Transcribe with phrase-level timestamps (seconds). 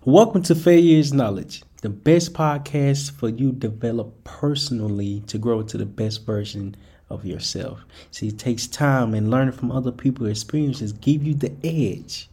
[0.00, 5.78] Welcome to Failure is Knowledge, the best podcast for you develop personally to grow into
[5.78, 6.74] the best version
[7.08, 7.84] of yourself.
[8.10, 12.28] See, it takes time and learning from other people's experiences give you the edge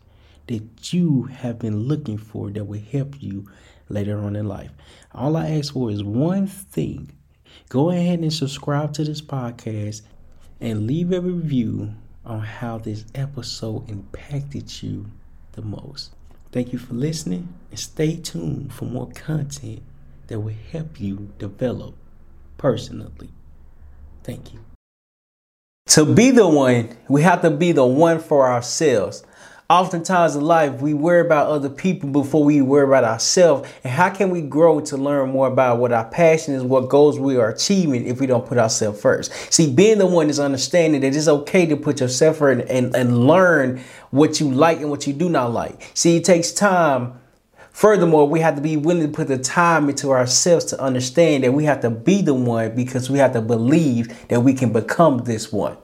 [0.47, 3.45] that you have been looking for that will help you
[3.87, 4.71] later on in life.
[5.13, 7.11] All I ask for is one thing.
[7.67, 10.01] Go ahead and subscribe to this podcast
[10.59, 11.93] and leave a review
[12.25, 15.05] on how this episode impacted you
[15.51, 16.13] the most.
[16.51, 19.83] Thank you for listening and stay tuned for more content
[20.27, 21.95] that will help you develop
[22.57, 23.29] personally.
[24.23, 24.59] Thank you.
[25.87, 29.23] To be the one, we have to be the one for ourselves.
[29.71, 33.69] Oftentimes in life, we worry about other people before we worry about ourselves.
[33.83, 37.19] And how can we grow to learn more about what our passion is, what goals
[37.19, 39.31] we are achieving if we don't put ourselves first?
[39.53, 43.27] See, being the one is understanding that it's okay to put yourself first and, and,
[43.27, 43.79] learn
[44.09, 45.91] what you like and what you do not like.
[45.93, 47.19] See, it takes time.
[47.71, 51.53] Furthermore, we have to be willing to put the time into ourselves to understand that
[51.53, 55.19] we have to be the one because we have to believe that we can become
[55.19, 55.77] this one.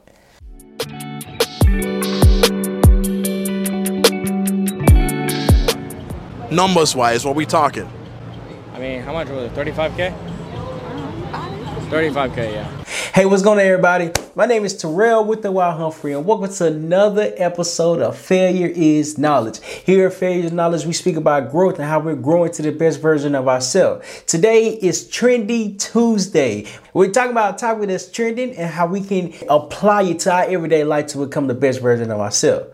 [6.55, 7.85] Numbers wise, what we talking?
[8.73, 9.53] I mean, how much was it?
[9.53, 10.15] 35K?
[11.89, 12.83] 35K, yeah.
[13.13, 14.09] Hey, what's going on, everybody?
[14.35, 18.71] My name is Terryl with the Wild Humphrey, and welcome to another episode of Failure
[18.73, 19.61] is Knowledge.
[19.65, 22.71] Here at Failure is Knowledge, we speak about growth and how we're growing to the
[22.71, 24.23] best version of ourselves.
[24.25, 26.67] Today is Trendy Tuesday.
[26.93, 30.43] We're talking about a topic that's trending and how we can apply it to our
[30.45, 32.73] everyday life to become the best version of ourselves.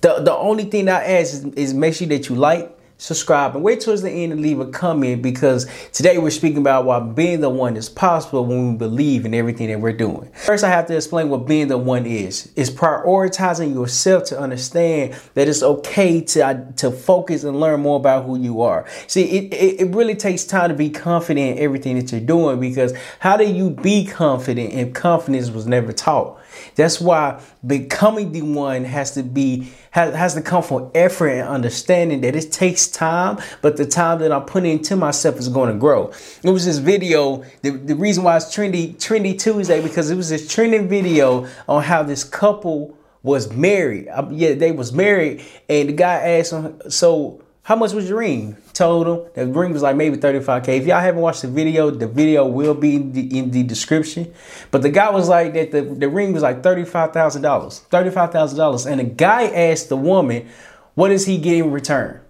[0.00, 3.64] The, the only thing I ask is, is make sure that you like, subscribe, and
[3.64, 7.40] wait towards the end and leave a comment because today we're speaking about why being
[7.40, 10.30] the one is possible when we believe in everything that we're doing.
[10.34, 12.52] First, I have to explain what being the one is.
[12.56, 17.96] It's prioritizing yourself to understand that it's okay to, uh, to focus and learn more
[17.96, 18.86] about who you are.
[19.06, 22.60] See, it, it, it really takes time to be confident in everything that you're doing
[22.60, 26.38] because how do you be confident if confidence was never taught?
[26.74, 31.48] That's why becoming the one has to be has, has to come from effort and
[31.48, 35.72] understanding that it takes time, but the time that I'm putting into myself is going
[35.72, 36.12] to grow.
[36.42, 37.44] It was this video.
[37.62, 41.82] The, the reason why it's trendy trendy Tuesday because it was this trending video on
[41.82, 44.08] how this couple was married.
[44.30, 48.56] Yeah, they was married, and the guy asked him, "So how much was your ring?"
[48.72, 50.68] Told him the ring was like maybe 35k.
[50.78, 54.34] If y'all haven't watched the video, the video will be in the, in the description.
[54.72, 57.42] But the guy was like that the, the ring was like $35,000.
[57.88, 58.90] $35,000.
[58.90, 60.48] And the guy asked the woman,
[60.94, 62.20] what is he getting in return?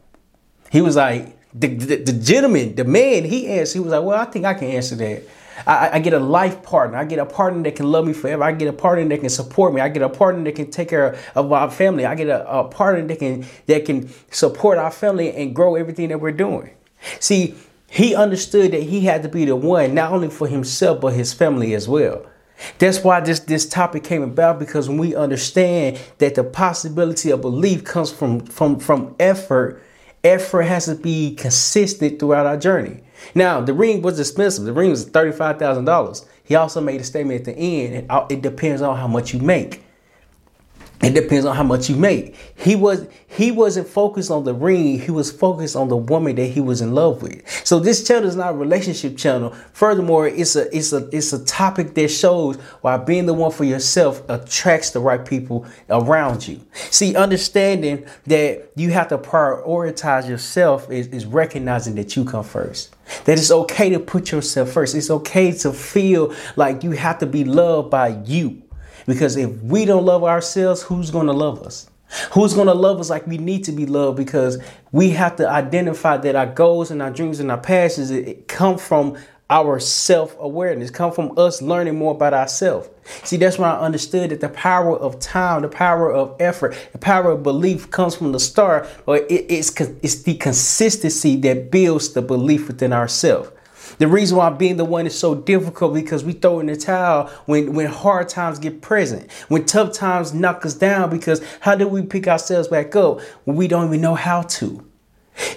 [0.71, 4.21] He was like, the, the, the gentleman, the man, he asked, he was like, well,
[4.21, 5.23] I think I can answer that.
[5.67, 6.99] I, I, get a life partner.
[6.99, 8.43] I get a partner that can love me forever.
[8.43, 9.81] I get a partner that can support me.
[9.81, 12.07] I get a partner that can take care of my family.
[12.07, 16.09] I get a, a partner that can that can support our family and grow everything
[16.09, 16.71] that we're doing.
[17.19, 17.55] See,
[17.89, 21.33] he understood that he had to be the one, not only for himself but his
[21.33, 22.25] family as well.
[22.79, 27.41] That's why this this topic came about because when we understand that the possibility of
[27.41, 29.83] belief comes from from from effort,
[30.25, 33.03] effort has to be consistent throughout our journey.
[33.35, 34.65] Now, the ring was expensive.
[34.65, 36.27] The ring was $35,000.
[36.45, 39.85] He also made a statement at the end, it depends on how much you make.
[41.03, 42.37] It depends on how much you make.
[42.57, 45.01] He was he wasn't focused on the ring.
[45.01, 47.49] He was focused on the woman that he was in love with.
[47.65, 49.51] So this channel is not a relationship channel.
[49.73, 53.65] Furthermore, it's a it's a it's a topic that shows why being the one for
[53.65, 56.61] yourself attracts the right people around you.
[56.91, 62.95] See, understanding that you have to prioritize yourself is, is recognizing that you come first.
[63.25, 64.95] That it's okay to put yourself first.
[64.95, 68.63] It's okay to feel like you have to be loved by you.
[69.07, 71.89] Because if we don't love ourselves, who's going to love us?
[72.33, 74.17] Who's going to love us like we need to be loved?
[74.17, 74.59] Because
[74.91, 78.79] we have to identify that our goals and our dreams and our passions it, come
[78.79, 79.17] from
[79.49, 82.89] our self awareness, come from us learning more about ourselves.
[83.25, 86.99] See, that's when I understood that the power of time, the power of effort, the
[86.99, 92.13] power of belief comes from the start, but it, it's, it's the consistency that builds
[92.13, 93.51] the belief within ourselves.
[93.99, 97.29] The reason why being the one is so difficult because we throw in the towel
[97.47, 101.87] when, when hard times get present, when tough times knock us down, because how do
[101.89, 104.87] we pick ourselves back up when we don't even know how to?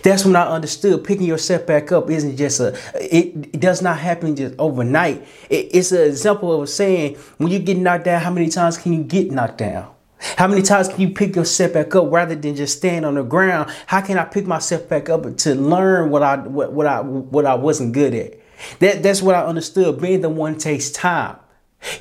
[0.02, 3.98] That's when I understood picking yourself back up isn't just a, it, it does not
[3.98, 5.26] happen just overnight.
[5.50, 8.94] It, it's an example of saying when you get knocked down, how many times can
[8.94, 9.93] you get knocked down?
[10.38, 13.24] How many times can you pick yourself back up rather than just stand on the
[13.24, 13.70] ground?
[13.88, 17.46] How can I pick myself back up to learn what I what, what I what
[17.46, 18.34] I wasn't good at?
[18.80, 20.02] That that's what I understood.
[20.02, 21.38] Being the one takes time.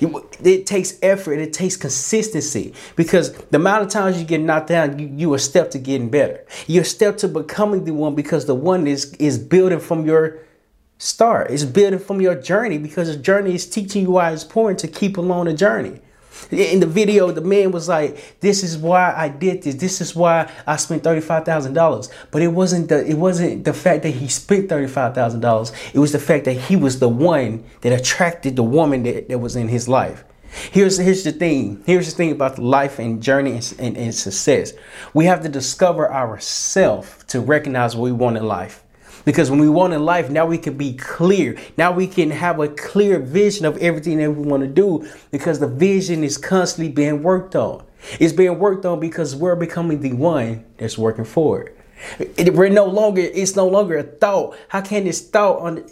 [0.01, 1.41] It takes effort.
[1.41, 5.41] It takes consistency because the amount of times you get knocked down, you, you a
[5.41, 6.45] step to getting better.
[6.69, 10.39] You're step to becoming the one because the one is is building from your
[10.99, 11.51] start.
[11.51, 14.89] It's building from your journey because the journey is teaching you why it's important to
[14.89, 16.01] keep along the journey.
[16.51, 19.75] In the video, the man was like, "This is why I did this.
[19.77, 23.65] This is why I spent thirty five thousand dollars." But it wasn't the it wasn't
[23.65, 25.73] the fact that he spent thirty five thousand dollars.
[25.95, 29.39] It was the fact that he was the one that attracted the woman that, that
[29.39, 30.25] was in his life.
[30.71, 31.83] Here's here's the thing.
[31.87, 34.75] Here's the thing about life and journey and, and, and success.
[35.15, 38.82] We have to discover ourselves to recognize what we want in life.
[39.25, 41.57] Because when we want in life, now we can be clear.
[41.77, 45.61] Now we can have a clear vision of everything that we want to do because
[45.61, 47.85] the vision is constantly being worked on.
[48.19, 51.79] It's being worked on because we're becoming the one that's working for it.
[52.37, 54.57] it we're no longer, it's no longer a thought.
[54.69, 55.85] How can this thought on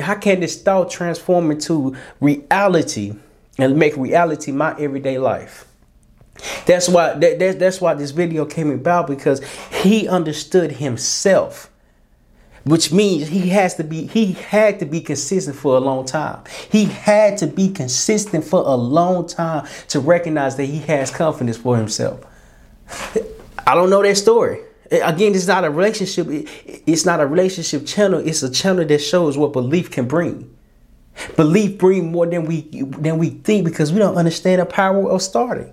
[0.00, 3.14] how can this thought transform into reality
[3.58, 5.66] and make reality my everyday life?
[6.66, 9.40] That's why that, that, that's why this video came about because
[9.82, 11.70] he understood himself
[12.64, 16.42] which means he has to be he had to be consistent for a long time.
[16.70, 21.56] He had to be consistent for a long time to recognize that he has confidence
[21.56, 22.24] for himself.
[23.66, 24.60] I don't know that story.
[24.90, 29.36] Again it's not a relationship it's not a relationship channel it's a channel that shows
[29.36, 30.50] what belief can bring.
[31.36, 35.22] Belief bring more than we than we think because we don't understand the power of
[35.22, 35.72] starting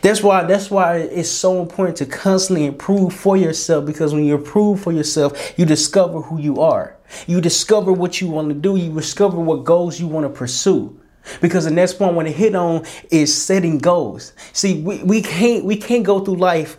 [0.00, 4.34] that's why that's why it's so important to constantly improve for yourself because when you
[4.36, 6.96] improve for yourself, you discover who you are.
[7.26, 10.98] You discover what you want to do, you discover what goals you want to pursue.
[11.40, 14.32] Because the next point I want to hit on is setting goals.
[14.52, 16.76] See, we, we can't we can't go through life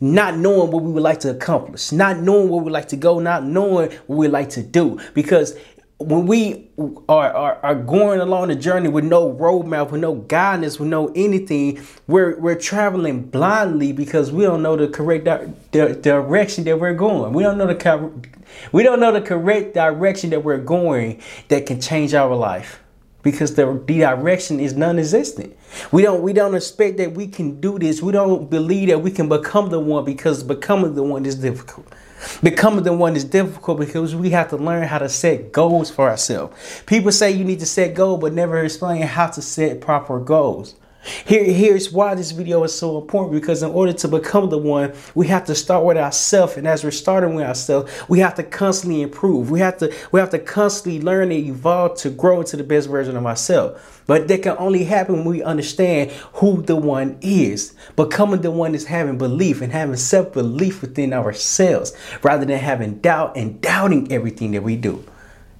[0.00, 3.20] not knowing what we would like to accomplish, not knowing where we like to go,
[3.20, 5.00] not knowing what we like to do.
[5.14, 5.56] Because
[6.06, 6.68] when we
[7.08, 11.08] are, are, are going along the journey with no roadmap, with no guidance, with no
[11.14, 16.78] anything, we're we're traveling blindly because we don't know the correct di- the direction that
[16.78, 17.32] we're going.
[17.32, 18.10] We don't know the
[18.72, 22.80] we don't know the correct direction that we're going that can change our life
[23.22, 25.56] because the, the direction is non-existent.
[25.90, 28.02] We don't we don't expect that we can do this.
[28.02, 31.86] We don't believe that we can become the one because becoming the one is difficult.
[32.42, 36.08] Becoming the one is difficult because we have to learn how to set goals for
[36.08, 36.82] ourselves.
[36.86, 40.74] People say you need to set goals, but never explain how to set proper goals.
[41.04, 44.94] Here, here's why this video is so important because in order to become the one,
[45.14, 46.56] we have to start with ourselves.
[46.56, 49.50] And as we're starting with ourselves, we have to constantly improve.
[49.50, 52.88] We have to we have to constantly learn and evolve to grow into the best
[52.88, 53.80] version of ourselves.
[54.06, 57.74] But that can only happen when we understand who the one is.
[57.96, 63.36] Becoming the one is having belief and having self-belief within ourselves rather than having doubt
[63.36, 65.04] and doubting everything that we do.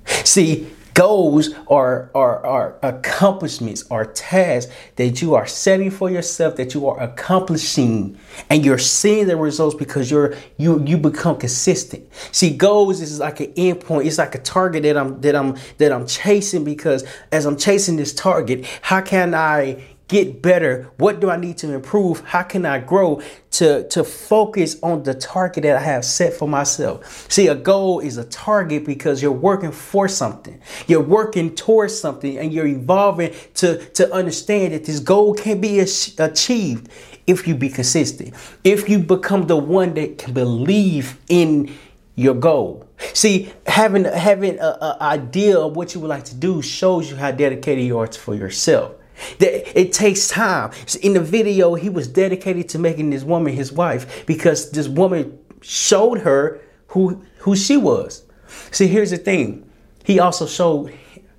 [0.06, 6.72] See, Goals are, are, are accomplishments, are tasks that you are setting for yourself, that
[6.72, 8.18] you are accomplishing,
[8.48, 12.08] and you're seeing the results because you're you you become consistent.
[12.32, 14.06] See, goals is like an endpoint.
[14.06, 17.96] It's like a target that I'm that I'm that I'm chasing because as I'm chasing
[17.96, 20.90] this target, how can I get better?
[20.98, 22.20] What do I need to improve?
[22.20, 23.22] How can I grow
[23.58, 27.30] to, to focus on the target that I have set for myself?
[27.30, 30.60] See, a goal is a target because you're working for something.
[30.86, 35.80] You're working towards something and you're evolving to, to understand that this goal can be
[35.80, 36.88] achieved
[37.26, 38.34] if you be consistent.
[38.64, 41.74] If you become the one that can believe in
[42.16, 42.88] your goal.
[43.12, 47.32] See, having having an idea of what you would like to do shows you how
[47.32, 48.92] dedicated you are for yourself.
[49.38, 50.72] It takes time.
[51.02, 55.38] In the video, he was dedicated to making this woman his wife because this woman
[55.62, 58.24] showed her who who she was.
[58.70, 59.68] See, here's the thing.
[60.04, 60.92] He also showed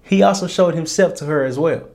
[0.04, 1.90] he also showed himself to her as well.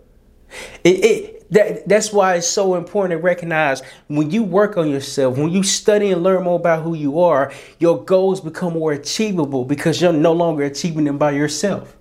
[0.85, 5.37] It, it that that's why it's so important to recognize when you work on yourself,
[5.37, 9.65] when you study and learn more about who you are, your goals become more achievable
[9.65, 11.97] because you're no longer achieving them by yourself.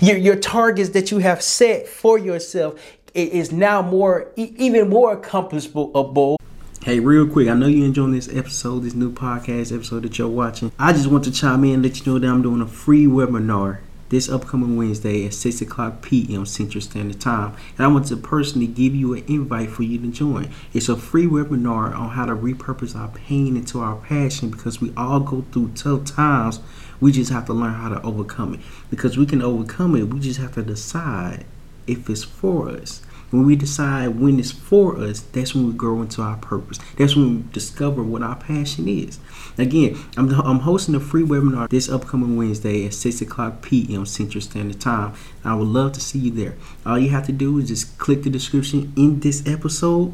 [0.00, 2.78] Your, your targets that you have set for yourself
[3.14, 6.36] is now more even more accomplishable.
[6.82, 10.28] Hey, real quick, I know you're enjoying this episode, this new podcast episode that you're
[10.28, 10.72] watching.
[10.78, 13.06] I just want to chime in and let you know that I'm doing a free
[13.06, 16.44] webinar this upcoming Wednesday at 6 o'clock p.m.
[16.44, 17.54] Central Standard Time.
[17.78, 20.50] And I want to personally give you an invite for you to join.
[20.74, 24.92] It's a free webinar on how to repurpose our pain into our passion because we
[24.96, 26.60] all go through tough times.
[27.00, 28.60] We just have to learn how to overcome it.
[28.90, 31.46] Because we can overcome it, we just have to decide
[31.90, 33.02] if it's for us.
[33.30, 36.78] When we decide when it's for us, that's when we grow into our purpose.
[36.98, 39.20] That's when we discover what our passion is.
[39.56, 44.04] Again, I'm, I'm hosting a free webinar this upcoming Wednesday at 6 o'clock p.m.
[44.04, 45.14] Central Standard Time.
[45.44, 46.56] I would love to see you there.
[46.84, 50.12] All you have to do is just click the description in this episode,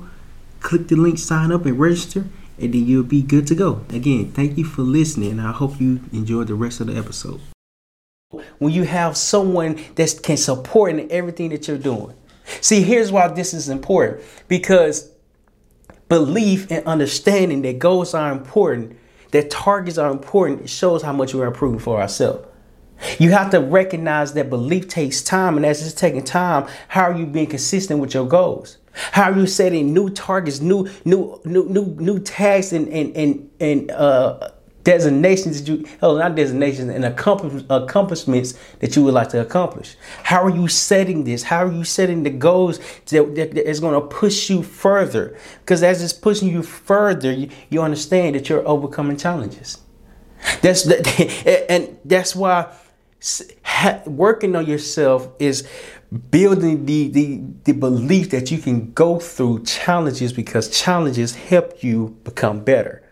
[0.61, 2.27] click the link, sign up, and register,
[2.59, 3.81] and then you'll be good to go.
[3.89, 7.41] Again, thank you for listening, I hope you enjoy the rest of the episode.
[8.59, 12.17] When you have someone that can support in everything that you're doing.
[12.61, 15.13] See, here's why this is important because
[16.09, 18.97] belief and understanding that goals are important,
[19.31, 22.47] that targets are important, it shows how much we're improving for ourselves.
[23.19, 27.17] You have to recognize that belief takes time, and as it's taking time, how are
[27.17, 28.79] you being consistent with your goals?
[28.93, 33.51] How are you setting new targets, new new new new new tasks and and and,
[33.61, 34.51] and uh
[34.87, 39.97] designations that you, hell, not designations, and accomplishments that you would like to accomplish.
[40.23, 41.43] How are you setting this?
[41.43, 45.37] How are you setting the goals that, that, that is going to push you further?
[45.59, 49.79] Because as it's pushing you further, you, you understand that you're overcoming challenges.
[50.63, 52.73] That's the, and that's why
[54.07, 55.69] working on yourself is
[56.31, 62.17] building the, the the belief that you can go through challenges because challenges help you
[62.23, 63.03] become better.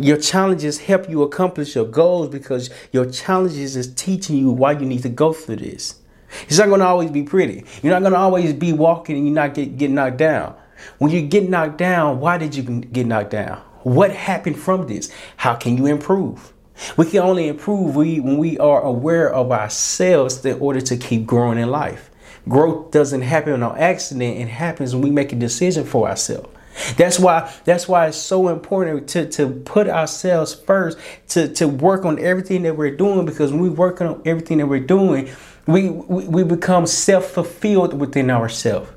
[0.00, 4.86] Your challenges help you accomplish your goals because your challenges is teaching you why you
[4.86, 6.00] need to go through this.
[6.42, 7.64] It's not going to always be pretty.
[7.82, 10.54] You're not going to always be walking and you're not get, get knocked down.
[10.98, 13.58] When you get knocked down, why did you get knocked down?
[13.82, 15.10] What happened from this?
[15.36, 16.52] How can you improve?
[16.96, 21.58] We can only improve when we are aware of ourselves in order to keep growing
[21.58, 22.12] in life.
[22.48, 26.48] Growth doesn't happen on accident, it happens when we make a decision for ourselves.
[26.96, 32.04] That's why that's why it's so important to, to put ourselves first, to, to work
[32.04, 35.28] on everything that we're doing, because when we work on everything that we're doing,
[35.66, 38.90] we, we, we become self-fulfilled within ourselves.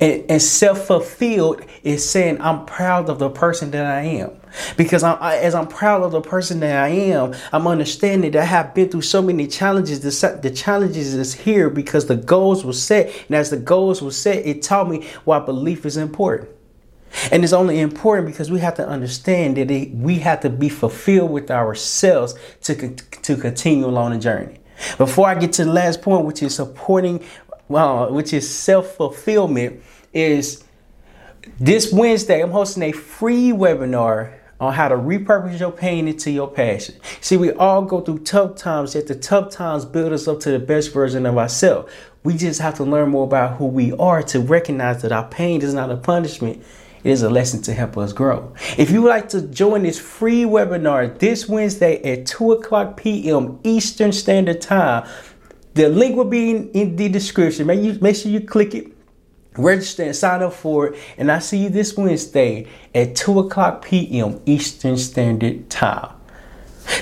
[0.00, 4.32] And, and self-fulfilled is saying I'm proud of the person that I am.
[4.76, 8.42] Because I'm, I, as I'm proud of the person that I am, I'm understanding that
[8.42, 10.00] I have been through so many challenges.
[10.00, 13.06] The, the challenges is here because the goals were set.
[13.28, 16.50] And as the goals were set, it taught me why belief is important.
[17.30, 20.68] And it's only important because we have to understand that it, we have to be
[20.68, 24.58] fulfilled with ourselves to, to continue along the journey.
[24.96, 27.24] Before I get to the last point, which is supporting,
[27.68, 30.64] well, which is self fulfillment, is
[31.58, 36.48] this Wednesday I'm hosting a free webinar on how to repurpose your pain into your
[36.48, 36.96] passion.
[37.20, 40.50] See, we all go through tough times, yet the tough times build us up to
[40.50, 41.92] the best version of ourselves.
[42.24, 45.62] We just have to learn more about who we are to recognize that our pain
[45.62, 46.62] is not a punishment,
[47.04, 48.52] it is a lesson to help us grow.
[48.76, 53.60] If you would like to join this free webinar this Wednesday at 2 o'clock p.m.
[53.62, 55.08] Eastern Standard Time,
[55.74, 57.66] the link will be in, in the description.
[57.66, 58.92] Make, you, make sure you click it,
[59.56, 61.00] register, and sign up for it.
[61.16, 64.40] And I see you this Wednesday at 2 o'clock p.m.
[64.44, 66.14] Eastern Standard Time.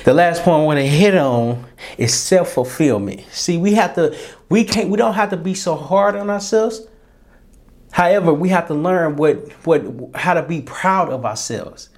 [0.03, 1.65] The last point I want to hit on
[1.97, 3.21] is self-fulfillment.
[3.31, 4.17] See, we have to,
[4.49, 6.81] we can't, we don't have to be so hard on ourselves
[7.91, 9.83] However, we have to learn what what
[10.15, 11.89] how to be proud of ourselves.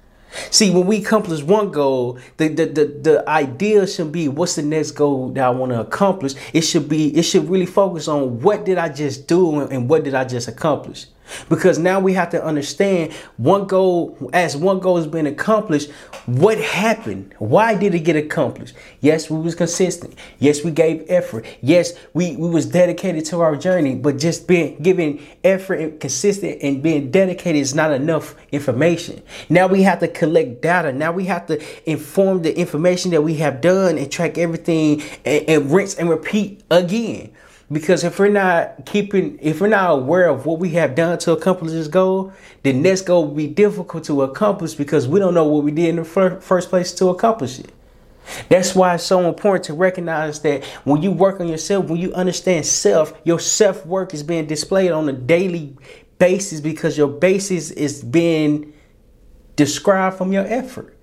[0.50, 4.62] See, when we accomplish one goal, the, the, the, the idea should be what's the
[4.62, 6.34] next goal that I want to accomplish.
[6.52, 10.04] It should be it should really focus on what did I just do and what
[10.04, 11.06] did I just accomplish.
[11.48, 15.90] Because now we have to understand one goal, as one goal has been accomplished,
[16.26, 17.34] what happened?
[17.38, 18.74] Why did it get accomplished?
[19.00, 20.14] Yes, we was consistent.
[20.38, 21.46] Yes, we gave effort.
[21.60, 26.62] Yes, we, we was dedicated to our journey, but just being giving effort and consistent
[26.62, 29.22] and being dedicated is not enough information.
[29.48, 30.92] Now we have to collect data.
[30.92, 35.48] Now we have to inform the information that we have done and track everything and,
[35.48, 37.32] and rinse and repeat again.
[37.72, 41.32] Because if we're not keeping, if we're not aware of what we have done to
[41.32, 42.32] accomplish this goal,
[42.64, 45.90] the next goal will be difficult to accomplish because we don't know what we did
[45.90, 47.72] in the fir- first place to accomplish it.
[48.48, 52.12] That's why it's so important to recognize that when you work on yourself, when you
[52.12, 55.76] understand self, your self work is being displayed on a daily
[56.18, 58.72] basis because your basis is being
[59.56, 60.96] described from your effort.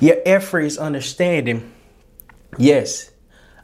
[0.00, 1.72] Your effort is understanding,
[2.56, 3.11] yes,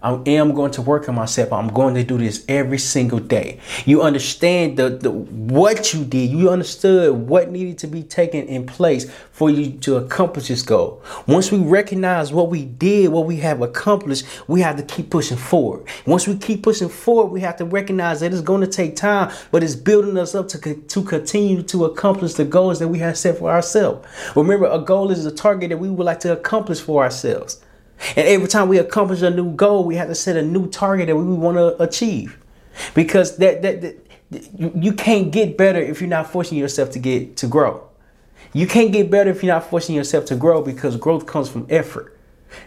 [0.01, 1.53] I am going to work on myself.
[1.53, 3.59] I'm going to do this every single day.
[3.85, 6.31] You understand the, the what you did.
[6.31, 11.03] You understood what needed to be taken in place for you to accomplish this goal.
[11.27, 15.37] Once we recognize what we did, what we have accomplished, we have to keep pushing
[15.37, 15.85] forward.
[16.07, 19.33] Once we keep pushing forward, we have to recognize that it's going to take time,
[19.51, 23.19] but it's building us up to, to continue to accomplish the goals that we have
[23.19, 24.07] set for ourselves.
[24.37, 27.61] Remember, a goal is a target that we would like to accomplish for ourselves.
[28.17, 31.09] And every time we accomplish a new goal, we have to set a new target
[31.09, 32.39] that we want to achieve.
[32.95, 34.07] Because that, that, that
[34.57, 37.89] you, you can't get better if you're not forcing yourself to get to grow.
[38.53, 41.67] You can't get better if you're not forcing yourself to grow because growth comes from
[41.69, 42.19] effort.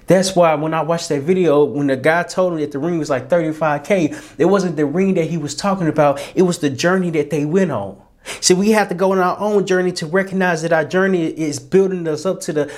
[0.07, 3.00] That's why when I watched that video, when the guy told me that the ring
[3.00, 6.69] was like 35K, it wasn't the ring that he was talking about, it was the
[6.69, 8.00] journey that they went on.
[8.39, 11.59] See, we have to go on our own journey to recognize that our journey is
[11.59, 12.73] building us up to the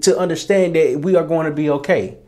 [0.00, 2.18] to understand that we are going to be okay.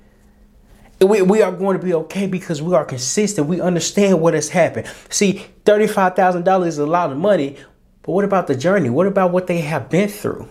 [1.01, 3.47] We, we are going to be okay because we are consistent.
[3.47, 4.87] We understand what has happened.
[5.09, 7.57] See, $35,000 is a lot of money,
[8.03, 8.91] but what about the journey?
[8.91, 10.49] What about what they have been through?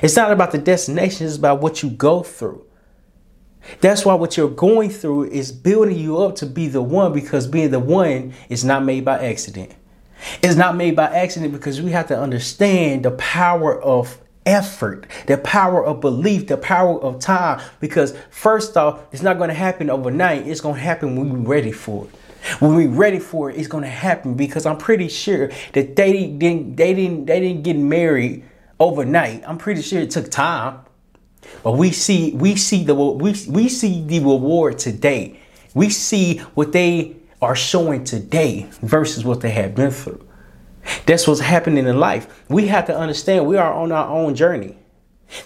[0.00, 2.64] It's not about the destination, it's about what you go through.
[3.80, 7.46] That's why what you're going through is building you up to be the one because
[7.46, 9.72] being the one is not made by accident.
[10.42, 15.38] It's not made by accident because we have to understand the power of effort, the
[15.38, 17.60] power of belief, the power of time.
[17.80, 20.46] Because first off, it's not going to happen overnight.
[20.46, 22.10] It's going to happen when we're ready for it.
[22.60, 26.26] When we're ready for it, it's going to happen because I'm pretty sure that they
[26.26, 28.44] didn't, they didn't, they didn't get married
[28.80, 29.44] overnight.
[29.46, 30.80] I'm pretty sure it took time.
[31.62, 35.38] But we see, we see the, we, we see the reward today.
[35.74, 40.26] We see what they are showing today versus what they have been through.
[41.06, 42.44] That's what's happening in life.
[42.48, 44.76] We have to understand we are on our own journey.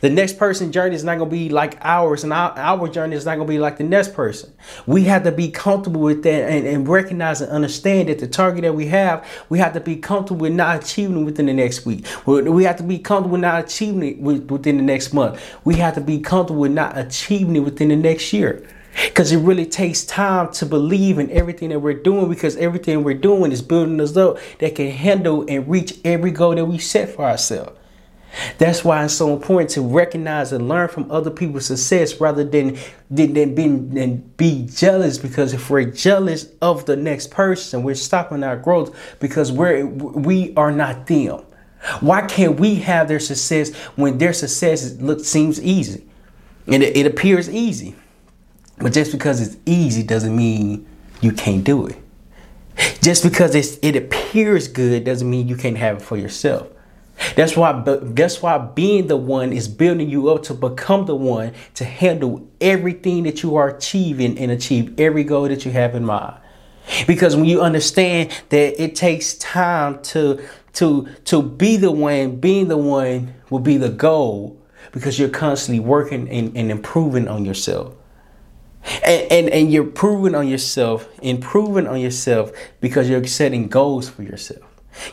[0.00, 3.14] The next person's journey is not going to be like ours, and our, our journey
[3.14, 4.52] is not going to be like the next person.
[4.86, 8.62] We have to be comfortable with that and, and recognize and understand that the target
[8.62, 11.86] that we have, we have to be comfortable with not achieving it within the next
[11.86, 12.06] week.
[12.26, 15.40] We have to be comfortable with not achieving it within the next month.
[15.64, 18.66] We have to be comfortable with not achieving it within the next year.
[19.04, 23.14] Because it really takes time to believe in everything that we're doing because everything we're
[23.14, 27.10] doing is building us up that can handle and reach every goal that we set
[27.10, 27.78] for ourselves.
[28.58, 32.78] That's why it's so important to recognize and learn from other people's success rather than
[33.10, 35.18] than, than, being, than be jealous.
[35.18, 40.54] Because if we're jealous of the next person, we're stopping our growth because we're we
[40.56, 41.44] are not them.
[42.00, 46.04] Why can't we have their success when their success look seems easy
[46.66, 47.94] and it, it appears easy?
[48.78, 50.86] But just because it's easy doesn't mean
[51.20, 51.96] you can't do it.
[53.02, 56.68] Just because it appears good doesn't mean you can't have it for yourself.
[57.34, 61.54] That's why that's why being the one is building you up to become the one
[61.74, 66.04] to handle everything that you are achieving and achieve every goal that you have in
[66.04, 66.36] mind.
[67.06, 72.68] Because when you understand that it takes time to to to be the one, being
[72.68, 74.60] the one will be the goal
[74.92, 77.94] because you're constantly working and, and improving on yourself.
[79.04, 84.22] And, and, and you're proving on yourself, improving on yourself because you're setting goals for
[84.22, 84.64] yourself.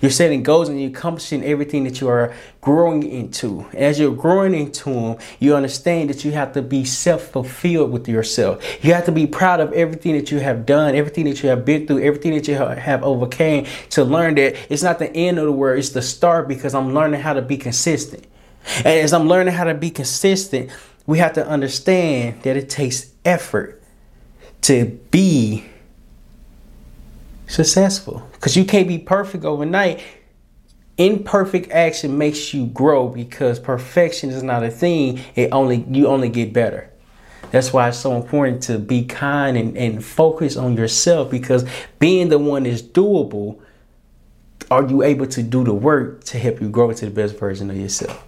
[0.02, 3.66] You're setting goals and you're accomplishing everything that you are growing into.
[3.74, 8.08] As you're growing into them, you understand that you have to be self fulfilled with
[8.08, 8.64] yourself.
[8.84, 11.66] You have to be proud of everything that you have done, everything that you have
[11.66, 15.46] been through, everything that you have overcame to learn that it's not the end of
[15.46, 18.26] the world, it's the start because I'm learning how to be consistent.
[18.78, 20.72] And as I'm learning how to be consistent,
[21.06, 23.82] we have to understand that it takes effort
[24.62, 25.66] to be
[27.48, 30.02] successful because you can't be perfect overnight.
[30.98, 35.20] Imperfect action makes you grow because perfection is not a thing.
[35.36, 36.90] It only you only get better.
[37.52, 41.68] That's why it's so important to be kind and, and focus on yourself because
[42.00, 43.60] being the one is doable.
[44.72, 47.70] Are you able to do the work to help you grow into the best version
[47.70, 48.26] of yourself?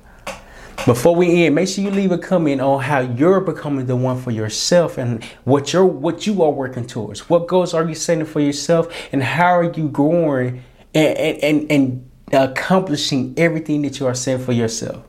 [0.86, 4.22] Before we end, make sure you leave a comment on how you're becoming the one
[4.22, 7.28] for yourself and what you're what you are working towards.
[7.28, 11.72] What goals are you setting for yourself and how are you growing and and, and,
[11.72, 15.04] and accomplishing everything that you are setting for yourself.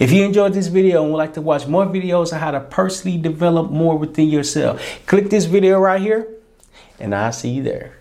[0.00, 2.60] If you enjoyed this video and would like to watch more videos on how to
[2.60, 6.26] personally develop more within yourself, click this video right here
[6.98, 7.95] and I'll see you there.